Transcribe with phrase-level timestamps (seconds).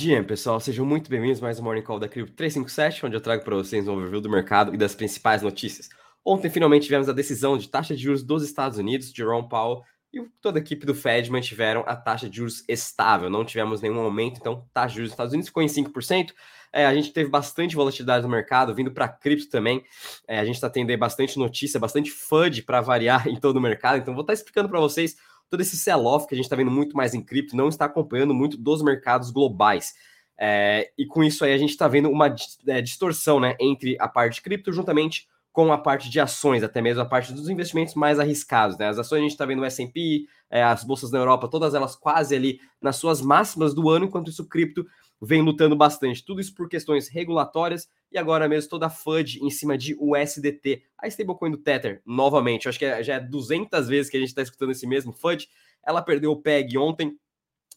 [0.00, 0.58] dia, pessoal.
[0.58, 3.86] Sejam muito bem-vindos mais um Morning Call da Cripto 357, onde eu trago para vocês
[3.86, 5.90] um overview do mercado e das principais notícias.
[6.24, 9.12] Ontem, finalmente, tivemos a decisão de taxa de juros dos Estados Unidos.
[9.14, 13.28] Jerome Powell e toda a equipe do Fed mantiveram a taxa de juros estável.
[13.28, 16.30] Não tivemos nenhum aumento, então taxa de juros dos Estados Unidos ficou em 5%.
[16.72, 19.84] É, a gente teve bastante volatilidade no mercado, vindo para cripto também.
[20.26, 23.60] É, a gente está tendo aí bastante notícia, bastante FUD para variar em todo o
[23.60, 23.98] mercado.
[23.98, 25.14] Então, vou estar tá explicando para vocês
[25.50, 28.32] todo esse sell-off que a gente está vendo muito mais em cripto, não está acompanhando
[28.32, 29.94] muito dos mercados globais.
[30.38, 32.34] É, e com isso aí a gente está vendo uma
[32.66, 37.02] é, distorção né, entre a parte cripto juntamente com a parte de ações, até mesmo
[37.02, 38.78] a parte dos investimentos mais arriscados.
[38.78, 38.88] Né?
[38.88, 41.96] As ações a gente está vendo o S&P, é, as bolsas na Europa, todas elas
[41.96, 44.86] quase ali nas suas máximas do ano, enquanto isso cripto
[45.20, 46.24] vem lutando bastante.
[46.24, 50.82] Tudo isso por questões regulatórias e agora mesmo toda a FUD em cima de USDT,
[50.98, 52.68] a stablecoin do Tether, novamente.
[52.68, 55.48] Acho que é, já é 200 vezes que a gente está escutando esse mesmo FUD.
[55.84, 57.16] Ela perdeu o PEG ontem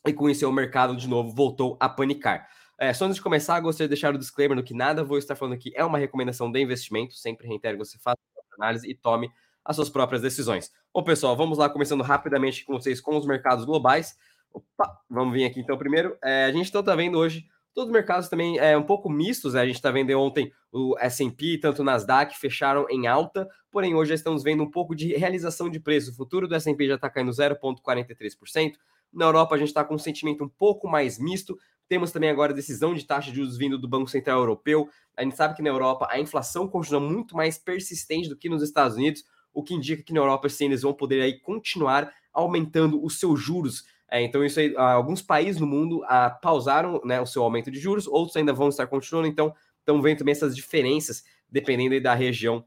[0.06, 2.48] e com isso o mercado de novo voltou a panicar.
[2.80, 5.36] É, só antes de começar, gostaria de deixar o disclaimer no que nada vou estar
[5.36, 7.14] falando aqui é uma recomendação de investimento.
[7.14, 8.18] Sempre reitero que você faça
[8.52, 9.30] a análise e tome
[9.64, 10.72] as suas próprias decisões.
[10.94, 14.18] Bom, pessoal, vamos lá, começando rapidamente com vocês com os mercados globais.
[14.54, 16.18] Opa, vamos vir aqui então primeiro.
[16.24, 19.54] É, a gente então está vendo hoje todos os mercados também é um pouco mistos,
[19.54, 19.62] né?
[19.62, 24.10] A gente está vendo ontem o S&P, tanto o Nasdaq, fecharam em alta, porém hoje
[24.10, 26.12] já estamos vendo um pouco de realização de preço.
[26.12, 28.74] O futuro do S&P já está caindo 0,43%.
[29.12, 31.58] Na Europa a gente está com um sentimento um pouco mais misto.
[31.88, 34.88] Temos também agora decisão de taxa de juros vindo do Banco Central Europeu.
[35.18, 38.64] A gente sabe que na Europa a inflação continua muito mais persistente do que nos
[38.64, 39.24] Estados Unidos,
[39.54, 43.40] o que indica que na Europa sim eles vão poder aí continuar aumentando os seus
[43.40, 43.84] juros
[44.14, 47.80] é, então, isso aí, alguns países no mundo ah, pausaram né, o seu aumento de
[47.80, 52.64] juros, outros ainda vão estar continuando, então estão vendo também essas diferenças dependendo da região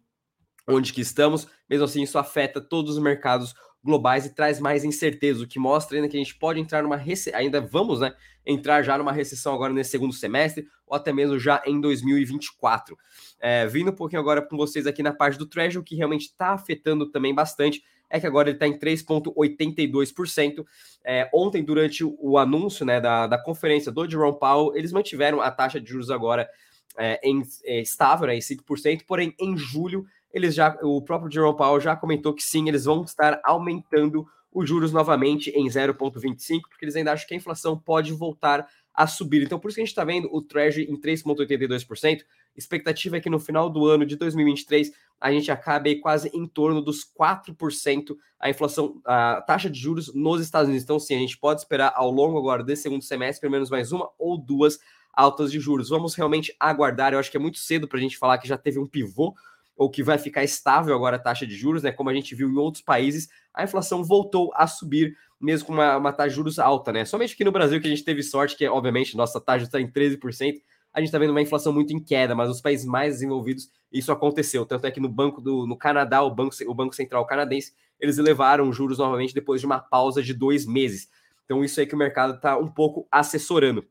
[0.67, 1.47] onde que estamos.
[1.71, 5.97] Mesmo assim, isso afeta todos os mercados globais e traz mais incerteza, o que mostra
[5.97, 8.13] ainda que a gente pode entrar numa recessão, ainda vamos, né,
[8.45, 12.99] entrar já numa recessão agora nesse segundo semestre, ou até mesmo já em 2024.
[13.39, 16.55] É, vindo um pouquinho agora com vocês aqui na parte do Treasury, que realmente está
[16.55, 20.65] afetando também bastante, é que agora ele está em 3,82%.
[21.05, 25.51] É, ontem, durante o anúncio né, da, da conferência do Jerome Powell, eles mantiveram a
[25.51, 26.49] taxa de juros agora
[26.97, 31.57] é, em, é, estável, né, em 5%, porém, em julho, eles já, o próprio Jerome
[31.57, 36.85] Powell já comentou que sim, eles vão estar aumentando os juros novamente em 0,25%, porque
[36.85, 39.43] eles ainda acham que a inflação pode voltar a subir.
[39.43, 42.23] Então, por isso que a gente está vendo o Treasury em 3,82%.
[42.57, 44.91] Expectativa é que no final do ano de 2023
[45.21, 50.41] a gente acabe quase em torno dos 4% a inflação, a taxa de juros nos
[50.41, 50.85] Estados Unidos.
[50.85, 53.93] Então, sim, a gente pode esperar ao longo agora desse segundo semestre pelo menos mais
[53.93, 54.79] uma ou duas
[55.13, 55.89] altas de juros.
[55.89, 57.13] Vamos realmente aguardar.
[57.13, 59.35] Eu acho que é muito cedo para a gente falar que já teve um pivô
[59.75, 61.93] ou que vai ficar estável agora a taxa de juros, né?
[61.93, 65.97] Como a gente viu em outros países, a inflação voltou a subir mesmo com uma,
[65.97, 67.05] uma taxa de juros alta, né?
[67.05, 69.91] Somente aqui no Brasil que a gente teve sorte, que obviamente nossa taxa está em
[69.91, 70.63] 13%,
[70.97, 74.11] a gente está vendo uma inflação muito em queda, mas nos países mais desenvolvidos isso
[74.11, 74.65] aconteceu.
[74.65, 78.17] Tanto é que no Banco do no Canadá, o Banco, o banco Central Canadense, eles
[78.17, 81.09] elevaram os juros novamente depois de uma pausa de dois meses.
[81.45, 83.85] Então, isso aí que o mercado está um pouco assessorando.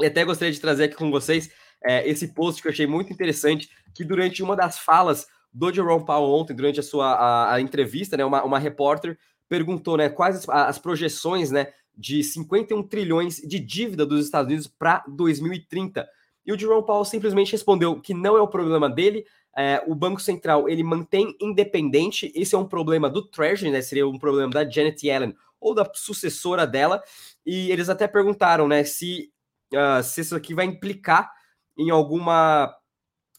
[0.00, 1.50] E até gostaria de trazer aqui com vocês
[1.84, 6.06] é, esse post que eu achei muito interessante, que durante uma das falas do Jerome
[6.06, 9.18] Powell ontem, durante a sua a, a entrevista, né, uma, uma repórter
[9.50, 14.66] perguntou né, quais as, as projeções né, de 51 trilhões de dívida dos Estados Unidos
[14.66, 16.08] para 2030.
[16.48, 20.18] E o Jerome Powell simplesmente respondeu que não é o problema dele, é, o Banco
[20.18, 23.82] Central ele mantém independente, esse é um problema do Treasury, né?
[23.82, 27.02] Seria um problema da Janet Yellen ou da sucessora dela.
[27.44, 29.30] E eles até perguntaram, né, se,
[29.74, 31.30] uh, se isso aqui vai implicar
[31.76, 32.74] em alguma.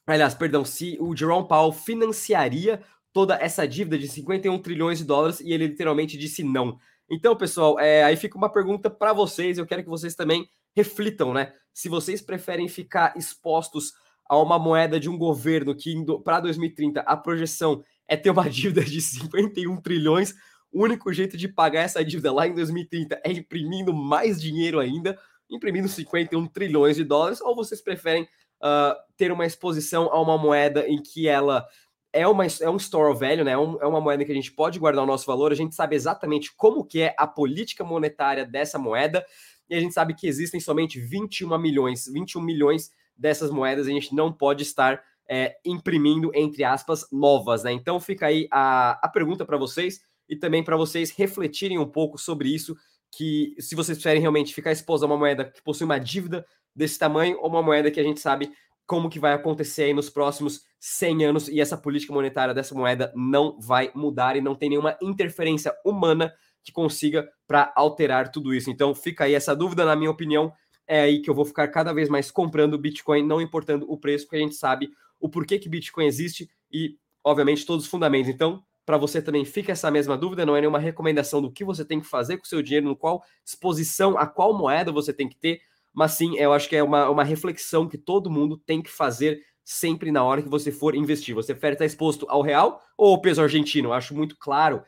[0.05, 2.79] Aliás, perdão, se o Jerome Powell financiaria
[3.11, 6.77] toda essa dívida de 51 trilhões de dólares e ele literalmente disse não.
[7.09, 9.57] Então, pessoal, é, aí fica uma pergunta para vocês.
[9.57, 11.53] Eu quero que vocês também reflitam, né?
[11.73, 13.93] Se vocês preferem ficar expostos
[14.29, 18.83] a uma moeda de um governo que para 2030 a projeção é ter uma dívida
[18.83, 20.33] de 51 trilhões,
[20.71, 25.17] o único jeito de pagar essa dívida lá em 2030 é imprimindo mais dinheiro ainda,
[25.49, 30.87] imprimindo 51 trilhões de dólares, ou vocês preferem uh, ter uma exposição a uma moeda
[30.87, 31.65] em que ela
[32.13, 33.51] é, uma, é um store of value, né?
[33.51, 35.95] É, é uma moeda que a gente pode guardar o nosso valor, a gente sabe
[35.95, 39.25] exatamente como que é a política monetária dessa moeda,
[39.69, 44.15] e a gente sabe que existem somente 21 milhões, 21 milhões dessas moedas, a gente
[44.15, 47.71] não pode estar é, imprimindo, entre aspas, novas, né?
[47.71, 52.17] Então fica aí a, a pergunta para vocês e também para vocês refletirem um pouco
[52.17, 52.75] sobre isso,
[53.11, 56.45] que se vocês preferem realmente ficar exposto a uma moeda que possui uma dívida
[56.75, 58.51] desse tamanho ou uma moeda que a gente sabe
[58.85, 63.11] como que vai acontecer aí nos próximos 100 anos e essa política monetária dessa moeda
[63.15, 66.33] não vai mudar e não tem nenhuma interferência humana
[66.63, 68.69] que consiga para alterar tudo isso.
[68.69, 70.51] Então fica aí essa dúvida, na minha opinião,
[70.87, 74.25] é aí que eu vou ficar cada vez mais comprando Bitcoin, não importando o preço,
[74.25, 74.89] porque a gente sabe
[75.19, 78.29] o porquê que Bitcoin existe e, obviamente, todos os fundamentos.
[78.29, 81.85] Então, para você também fica essa mesma dúvida, não é nenhuma recomendação do que você
[81.85, 85.29] tem que fazer com o seu dinheiro, no qual exposição, a qual moeda você tem
[85.29, 85.61] que ter,
[85.93, 89.41] mas sim, eu acho que é uma, uma reflexão que todo mundo tem que fazer
[89.63, 91.35] sempre na hora que você for investir.
[91.35, 93.89] Você prefere estar exposto ao real ou ao peso argentino?
[93.89, 94.81] Eu acho muito claro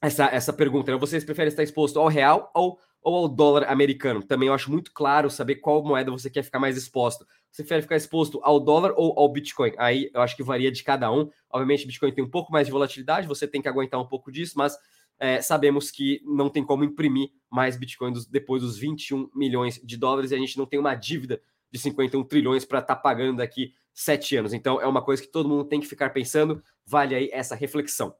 [0.00, 0.92] essa, essa pergunta.
[0.92, 0.98] Né?
[0.98, 4.22] Vocês preferem estar exposto ao real ou, ou ao dólar americano?
[4.22, 7.26] Também eu acho muito claro saber qual moeda você quer ficar mais exposto.
[7.50, 9.72] Você prefere ficar exposto ao dólar ou ao Bitcoin?
[9.78, 11.30] Aí eu acho que varia de cada um.
[11.50, 14.30] Obviamente, o Bitcoin tem um pouco mais de volatilidade, você tem que aguentar um pouco
[14.30, 14.76] disso, mas
[15.18, 19.96] é, sabemos que não tem como imprimir mais Bitcoin dos, depois dos 21 milhões de
[19.96, 21.40] dólares e a gente não tem uma dívida
[21.72, 24.52] de 51 trilhões para estar tá pagando daqui sete anos.
[24.52, 26.62] Então é uma coisa que todo mundo tem que ficar pensando.
[26.84, 28.14] Vale aí essa reflexão.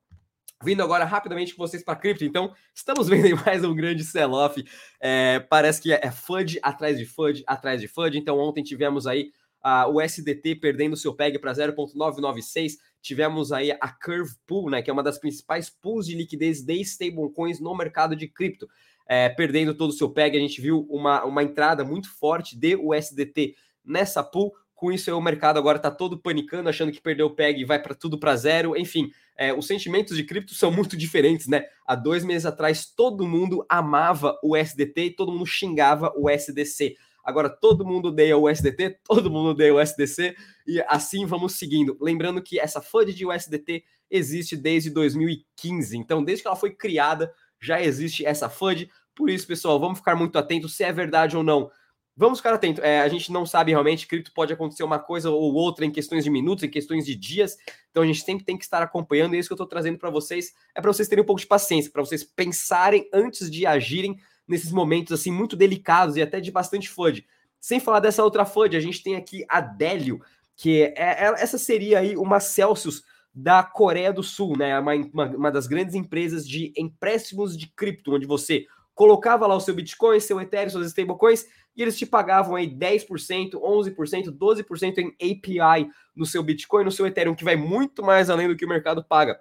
[0.64, 4.64] Vindo agora rapidamente com vocês para cripto, então estamos vendo mais um grande sell-off.
[4.98, 8.18] É, parece que é FUD atrás de FUD, atrás de FUD.
[8.18, 9.32] Então ontem tivemos aí
[9.62, 12.78] uh, o SDT perdendo seu PEG para 0,996.
[13.02, 16.80] Tivemos aí a Curve Pool, né, que é uma das principais pools de liquidez de
[16.80, 18.66] stablecoins no mercado de cripto,
[19.06, 20.38] é, perdendo todo o seu PEG.
[20.38, 23.54] A gente viu uma, uma entrada muito forte de USDT
[23.84, 24.54] nessa pool.
[24.76, 27.82] Com isso, o mercado agora está todo panicando, achando que perdeu o PEG e vai
[27.82, 28.76] para tudo para zero.
[28.76, 31.64] Enfim, é, os sentimentos de cripto são muito diferentes, né?
[31.86, 36.94] Há dois meses atrás, todo mundo amava o SDT e todo mundo xingava o SDC.
[37.24, 40.36] Agora todo mundo odeia o SDT, todo mundo odeia o SDC
[40.66, 41.96] e assim vamos seguindo.
[41.98, 47.32] Lembrando que essa FUD de USDT existe desde 2015, então desde que ela foi criada
[47.58, 48.90] já existe essa FUD.
[49.14, 51.70] Por isso, pessoal, vamos ficar muito atentos se é verdade ou não.
[52.18, 52.82] Vamos ficar atentos.
[52.82, 56.24] É, a gente não sabe realmente, cripto pode acontecer uma coisa ou outra em questões
[56.24, 57.58] de minutos, em questões de dias.
[57.90, 59.34] Então a gente sempre tem que estar acompanhando.
[59.34, 61.46] E isso que eu estou trazendo para vocês é para vocês terem um pouco de
[61.46, 64.18] paciência, para vocês pensarem antes de agirem
[64.48, 67.26] nesses momentos assim muito delicados e até de bastante FUD.
[67.60, 70.22] Sem falar dessa outra FUD, a gente tem aqui a Délio,
[70.56, 73.02] que é, é essa seria aí uma Celsius
[73.34, 74.78] da Coreia do Sul, né?
[74.78, 78.66] Uma, uma, uma das grandes empresas de empréstimos de cripto, onde você
[78.96, 81.46] colocava lá o seu Bitcoin, seu Ethereum, suas stablecoins
[81.76, 87.06] e eles te pagavam aí 10%, 11%, 12% em API no seu Bitcoin, no seu
[87.06, 89.38] Ethereum, que vai muito mais além do que o mercado paga.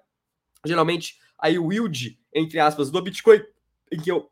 [0.65, 3.41] Geralmente, aí o yield, entre aspas, do Bitcoin,
[4.03, 4.29] que eu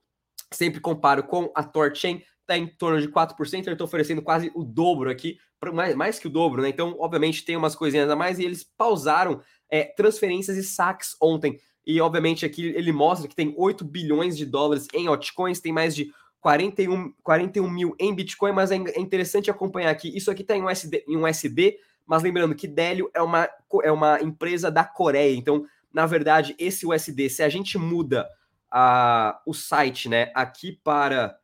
[0.52, 4.66] sempre comparo com a Torchain, está em torno de 4%, eu estou oferecendo quase o
[4.66, 5.40] dobro aqui,
[5.74, 6.68] mais, mais que o dobro, né?
[6.68, 11.58] Então, obviamente, tem umas coisinhas a mais e eles pausaram é, transferências e saques ontem.
[11.86, 15.96] E, obviamente, aqui ele mostra que tem 8 bilhões de dólares em altcoins, tem mais
[15.96, 20.16] de 41, 41 mil em Bitcoin, mas é, é interessante acompanhar aqui.
[20.16, 23.50] Isso aqui está em um SD, em um SD, mas lembrando que Délio é uma,
[23.84, 25.36] é uma empresa da Coreia.
[25.36, 28.28] Então, na verdade, esse USD, se a gente muda
[28.70, 31.38] a, o site, né, aqui para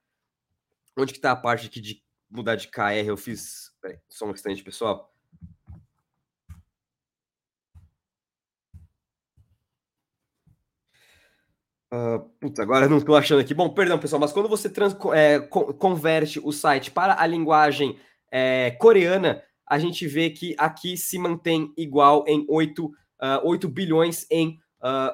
[0.98, 4.32] onde que está a parte aqui de mudar de KR, eu fiz, peraí, só um
[4.32, 5.14] instante, pessoal.
[11.92, 13.54] Uh, putz, agora não estou achando aqui.
[13.54, 17.98] Bom, perdão, pessoal, mas quando você trans, é, converte o site para a linguagem
[18.32, 22.92] é, coreana, a gente vê que aqui se mantém igual em 8, uh,
[23.44, 25.12] 8 bilhões em uh,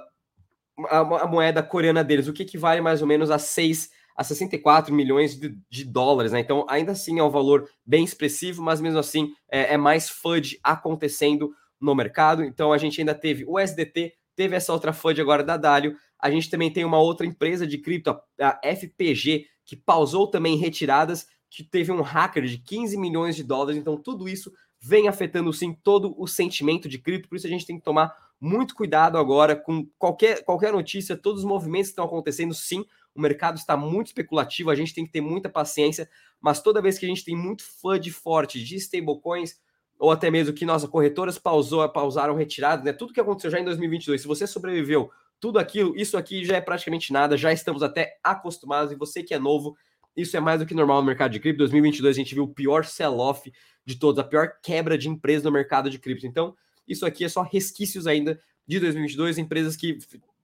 [0.89, 4.93] a, a, moeda coreana deles, o que equivale mais ou menos a 6 a 64
[4.93, 6.39] milhões de, de, dólares, né?
[6.39, 10.57] Então, ainda assim é um valor bem expressivo, mas mesmo assim é, é mais FUD
[10.63, 12.41] acontecendo no mercado.
[12.41, 16.29] Então, a gente ainda teve o SDT, teve essa outra FUD agora da Dalio, a
[16.31, 21.63] gente também tem uma outra empresa de cripto, a FPG, que pausou também retiradas, que
[21.63, 23.77] teve um hacker de 15 milhões de dólares.
[23.77, 27.29] Então, tudo isso vem afetando sim todo o sentimento de cripto.
[27.29, 31.41] Por isso, a gente tem que tomar muito cuidado agora com qualquer, qualquer notícia, todos
[31.41, 32.53] os movimentos que estão acontecendo.
[32.53, 36.81] Sim, o mercado está muito especulativo, a gente tem que ter muita paciência, mas toda
[36.81, 39.55] vez que a gente tem muito FUD forte de stablecoins,
[39.97, 42.91] ou até mesmo que nossas corretoras pausou, pausaram retiradas, né?
[42.91, 46.61] Tudo que aconteceu já em 2022, se você sobreviveu tudo aquilo, isso aqui já é
[46.61, 49.77] praticamente nada, já estamos até acostumados, e você que é novo,
[50.15, 51.59] isso é mais do que normal no mercado de cripto.
[51.59, 53.51] 2022 a gente viu o pior sell-off
[53.85, 56.25] de todos, a pior quebra de empresa no mercado de cripto.
[56.25, 56.55] Então,
[56.87, 59.97] isso aqui é só resquícios ainda de 2022, empresas que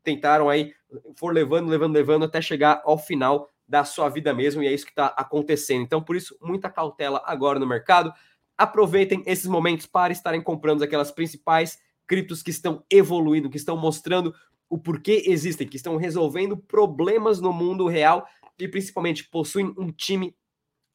[0.04, 0.74] tentaram aí,
[1.16, 4.86] for levando, levando, levando até chegar ao final da sua vida mesmo, e é isso
[4.86, 5.82] que está acontecendo.
[5.82, 8.12] Então, por isso, muita cautela agora no mercado.
[8.58, 14.36] Aproveitem esses momentos para estarem comprando aquelas principais criptos que estão evoluindo, que estão mostrando
[14.72, 18.26] o porquê existem, que estão resolvendo problemas no mundo real
[18.58, 20.34] e principalmente possuem um time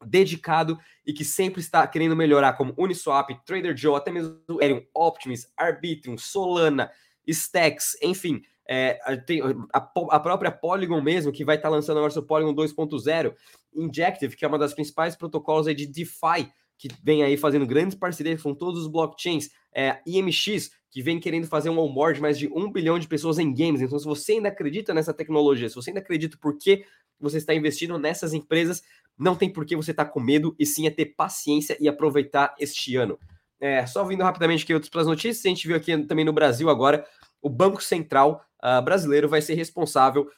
[0.02, 5.46] dedicado e que sempre está querendo melhorar, como Uniswap, Trader Joe, até mesmo Ethereum, Optimus,
[5.54, 6.90] Arbitrum, Solana,
[7.28, 9.40] Stacks, enfim, É, tem
[9.72, 13.32] a, a, própria Polygon mesmo, que vai estar tá lançando agora seu Polygon 2.0,
[13.76, 18.42] Injective, que é uma das principais protocolos de DeFi, que vem aí fazendo grandes parcerias
[18.42, 22.70] com todos os blockchains, é, IMX, que vem querendo fazer um onboard mais de um
[22.70, 23.80] bilhão de pessoas em games.
[23.80, 26.84] Então, se você ainda acredita nessa tecnologia, se você ainda acredita por que
[27.18, 28.82] você está investindo nessas empresas,
[29.18, 31.88] não tem por que você estar tá com medo, e sim é ter paciência e
[31.88, 33.18] aproveitar este ano.
[33.58, 36.68] É, só vindo rapidamente aqui outras as notícias, a gente viu aqui também no Brasil
[36.68, 37.06] agora,
[37.40, 40.28] o Banco Central uh, brasileiro vai ser responsável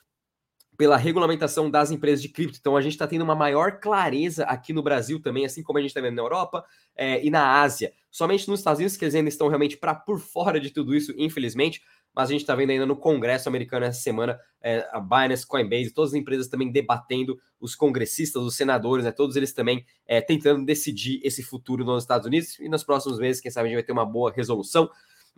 [0.78, 2.56] pela regulamentação das empresas de cripto.
[2.60, 5.82] Então a gente está tendo uma maior clareza aqui no Brasil também, assim como a
[5.82, 7.92] gente está vendo na Europa é, e na Ásia.
[8.08, 11.12] Somente nos Estados Unidos que eles ainda estão realmente para por fora de tudo isso,
[11.18, 11.82] infelizmente.
[12.14, 15.92] Mas a gente está vendo ainda no Congresso americano essa semana é, a Binance, Coinbase,
[15.92, 20.64] todas as empresas também debatendo, os congressistas, os senadores, né, todos eles também é, tentando
[20.64, 22.56] decidir esse futuro nos Estados Unidos.
[22.60, 24.88] E nos próximos meses, quem sabe, a gente vai ter uma boa resolução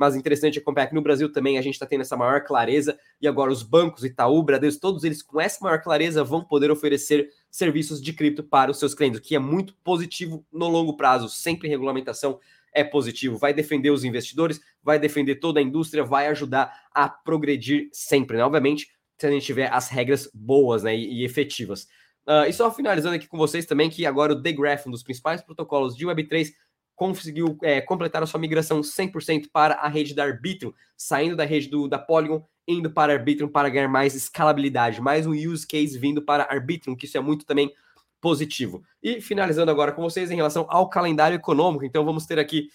[0.00, 3.28] mas interessante acompanhar que no Brasil também a gente está tendo essa maior clareza e
[3.28, 8.00] agora os bancos, Itaú, Bradesco, todos eles com essa maior clareza vão poder oferecer serviços
[8.00, 11.28] de cripto para os seus clientes, o que é muito positivo no longo prazo.
[11.28, 12.40] Sempre regulamentação
[12.73, 17.90] é positivo, vai defender os investidores, vai defender toda a indústria, vai ajudar a progredir
[17.92, 18.45] sempre, né?
[18.45, 21.87] Obviamente, se a gente tiver as regras boas né, e, e efetivas.
[22.26, 25.02] Uh, e só finalizando aqui com vocês também que agora o The Graph, um dos
[25.02, 26.52] principais protocolos de Web3,
[27.00, 31.66] conseguiu é, completar a sua migração 100% para a rede da Arbitrum, saindo da rede
[31.71, 35.99] do, da Polygon, indo para a Arbitrum para ganhar mais escalabilidade, mais um use case
[35.99, 37.73] vindo para a Arbitrum, que isso é muito também
[38.21, 38.83] positivo.
[39.02, 42.69] E finalizando agora com vocês em relação ao calendário econômico, então vamos ter aqui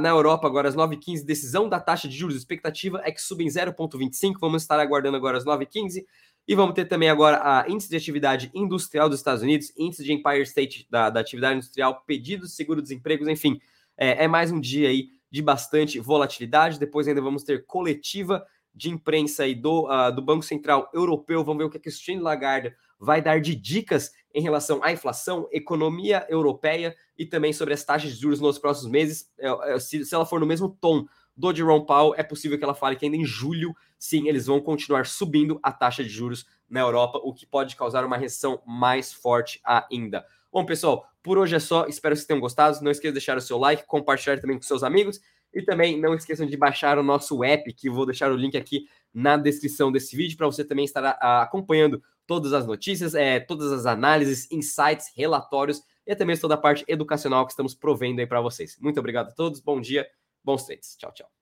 [0.00, 3.48] na Europa agora às 9h15, decisão da taxa de juros, expectativa é que suba em
[3.48, 6.04] 0,25, vamos estar aguardando agora às 9h15,
[6.46, 10.12] e vamos ter também agora a índice de atividade industrial dos Estados Unidos, índice de
[10.12, 13.60] Empire State da, da atividade industrial, pedidos de seguro-desempregos, enfim.
[13.96, 16.78] É, é, mais um dia aí de bastante volatilidade.
[16.78, 18.44] Depois ainda vamos ter coletiva
[18.74, 21.44] de imprensa aí do, uh, do Banco Central Europeu.
[21.44, 25.48] Vamos ver o que a Christine Lagarde vai dar de dicas em relação à inflação,
[25.52, 30.04] economia europeia e também sobre as taxas de juros nos próximos meses, é, é, se,
[30.04, 31.06] se ela for no mesmo tom
[31.42, 34.60] do Jerome Powell, é possível que ela fale que ainda em julho, sim, eles vão
[34.60, 39.12] continuar subindo a taxa de juros na Europa, o que pode causar uma recessão mais
[39.12, 40.24] forte ainda.
[40.52, 41.86] Bom, pessoal, por hoje é só.
[41.88, 42.80] Espero que vocês tenham gostado.
[42.80, 45.20] Não esqueça de deixar o seu like, compartilhar também com seus amigos.
[45.52, 48.86] E também não esqueçam de baixar o nosso app, que vou deixar o link aqui
[49.12, 51.04] na descrição desse vídeo, para você também estar
[51.42, 56.84] acompanhando todas as notícias, é, todas as análises, insights, relatórios e mesmo toda a parte
[56.86, 58.76] educacional que estamos provendo aí para vocês.
[58.80, 60.06] Muito obrigado a todos, bom dia
[60.44, 60.96] Bons treinos.
[60.96, 61.41] Tchau, tchau.